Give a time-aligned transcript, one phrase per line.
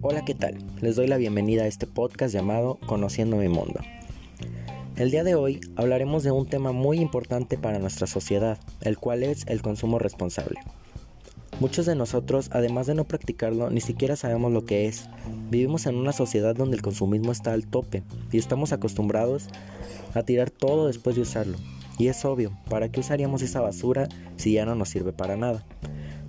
[0.00, 0.56] Hola, ¿qué tal?
[0.80, 3.80] Les doy la bienvenida a este podcast llamado Conociendo mi mundo.
[4.96, 9.22] El día de hoy hablaremos de un tema muy importante para nuestra sociedad, el cual
[9.22, 10.60] es el consumo responsable.
[11.60, 15.08] Muchos de nosotros, además de no practicarlo, ni siquiera sabemos lo que es.
[15.50, 19.48] Vivimos en una sociedad donde el consumismo está al tope y estamos acostumbrados
[20.14, 21.58] a tirar todo después de usarlo.
[21.98, 25.64] Y es obvio, ¿para qué usaríamos esa basura si ya no nos sirve para nada?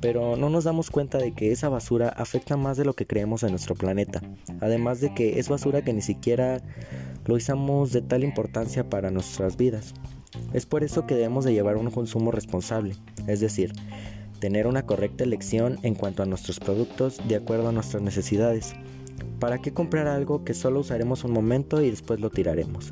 [0.00, 3.42] Pero no nos damos cuenta de que esa basura afecta más de lo que creemos
[3.42, 4.20] en nuestro planeta.
[4.60, 6.60] Además de que es basura que ni siquiera
[7.24, 9.94] lo usamos de tal importancia para nuestras vidas.
[10.52, 13.72] Es por eso que debemos de llevar un consumo responsable, es decir,
[14.40, 18.74] tener una correcta elección en cuanto a nuestros productos de acuerdo a nuestras necesidades.
[19.40, 22.90] ¿Para qué comprar algo que solo usaremos un momento y después lo tiraremos?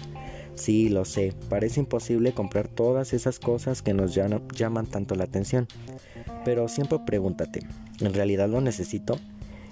[0.55, 5.67] Sí, lo sé, parece imposible comprar todas esas cosas que nos llaman tanto la atención,
[6.45, 7.61] pero siempre pregúntate,
[8.01, 9.19] ¿en realidad lo necesito?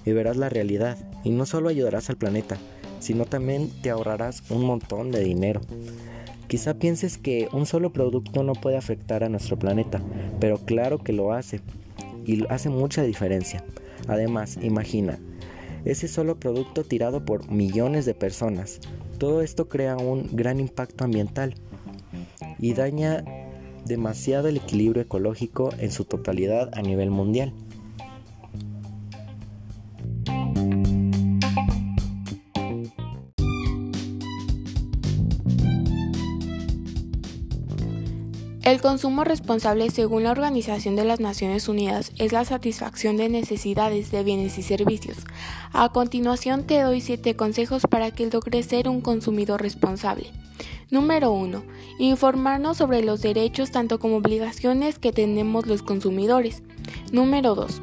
[0.06, 2.56] Y verás la realidad, y no solo ayudarás al planeta,
[2.98, 5.60] sino también te ahorrarás un montón de dinero.
[6.48, 10.02] Quizá pienses que un solo producto no puede afectar a nuestro planeta,
[10.40, 11.60] pero claro que lo hace,
[12.26, 13.62] y hace mucha diferencia.
[14.08, 15.18] Además, imagina,
[15.84, 18.80] ese solo producto tirado por millones de personas.
[19.18, 21.54] Todo esto crea un gran impacto ambiental
[22.58, 23.24] y daña
[23.86, 27.52] demasiado el equilibrio ecológico en su totalidad a nivel mundial.
[38.62, 44.10] El consumo responsable, según la Organización de las Naciones Unidas, es la satisfacción de necesidades
[44.10, 45.16] de bienes y servicios.
[45.72, 50.30] A continuación te doy 7 consejos para que logres ser un consumidor responsable.
[50.90, 51.62] Número 1.
[52.00, 56.62] Informarnos sobre los derechos tanto como obligaciones que tenemos los consumidores.
[57.12, 57.80] Número 2.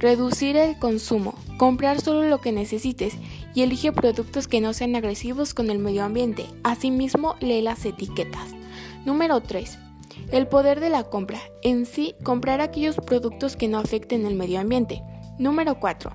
[0.00, 1.36] Reducir el consumo.
[1.56, 3.14] Comprar solo lo que necesites
[3.54, 6.46] y elige productos que no sean agresivos con el medio ambiente.
[6.64, 8.56] Asimismo, lee las etiquetas.
[9.04, 9.85] Número 3
[10.30, 11.40] el poder de la compra.
[11.62, 15.02] En sí, comprar aquellos productos que no afecten el medio ambiente.
[15.38, 16.10] Número 4.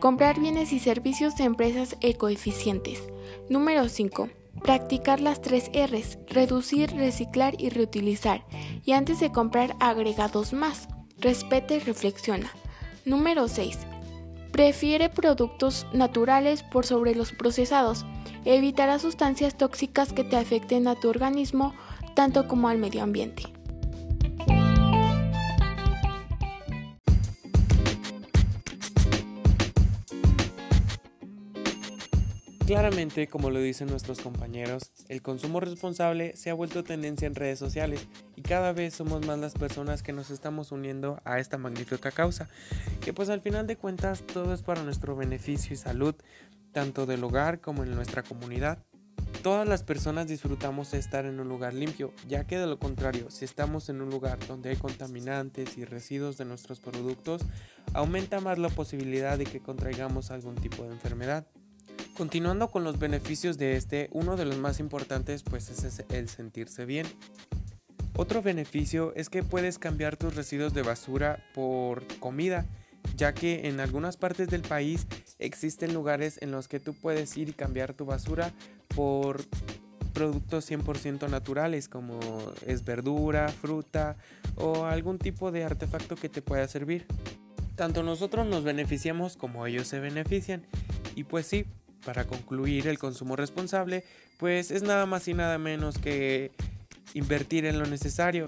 [0.00, 3.02] Comprar bienes y servicios de empresas ecoeficientes.
[3.48, 4.28] Número 5.
[4.62, 8.44] Practicar las tres R's, reducir, reciclar y reutilizar.
[8.84, 10.88] Y antes de comprar agregados más.
[11.18, 12.50] Respeta y reflexiona.
[13.04, 13.78] Número 6.
[14.52, 18.04] Prefiere productos naturales por sobre los procesados.
[18.44, 21.74] Evitará sustancias tóxicas que te afecten a tu organismo
[22.14, 23.44] tanto como al medio ambiente.
[32.66, 37.58] Claramente, como lo dicen nuestros compañeros, el consumo responsable se ha vuelto tendencia en redes
[37.58, 42.10] sociales y cada vez somos más las personas que nos estamos uniendo a esta magnífica
[42.10, 42.48] causa,
[43.02, 46.14] que pues al final de cuentas todo es para nuestro beneficio y salud,
[46.72, 48.78] tanto del hogar como en nuestra comunidad.
[49.44, 53.44] Todas las personas disfrutamos estar en un lugar limpio, ya que de lo contrario, si
[53.44, 57.42] estamos en un lugar donde hay contaminantes y residuos de nuestros productos,
[57.92, 61.46] aumenta más la posibilidad de que contraigamos algún tipo de enfermedad.
[62.16, 66.86] Continuando con los beneficios de este, uno de los más importantes pues es el sentirse
[66.86, 67.06] bien.
[68.16, 72.64] Otro beneficio es que puedes cambiar tus residuos de basura por comida,
[73.14, 75.06] ya que en algunas partes del país
[75.38, 78.54] existen lugares en los que tú puedes ir y cambiar tu basura
[78.94, 79.42] por
[80.12, 82.20] productos 100% naturales como
[82.66, 84.16] es verdura, fruta
[84.56, 87.06] o algún tipo de artefacto que te pueda servir.
[87.74, 90.66] Tanto nosotros nos beneficiamos como ellos se benefician.
[91.16, 91.66] Y pues sí,
[92.04, 94.04] para concluir el consumo responsable,
[94.38, 96.52] pues es nada más y nada menos que
[97.14, 98.46] invertir en lo necesario.